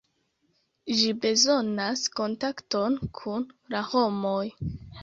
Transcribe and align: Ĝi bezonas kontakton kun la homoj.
Ĝi 1.01 1.11
bezonas 1.25 2.07
kontakton 2.21 2.99
kun 3.21 3.47
la 3.77 3.85
homoj. 3.93 4.45